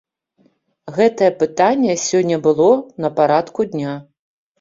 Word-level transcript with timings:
Гэтае 0.95 1.27
пытанне 1.41 1.95
сёння 2.05 2.39
было 2.47 2.71
на 3.05 3.13
парадку 3.21 3.67
дня. 3.75 3.93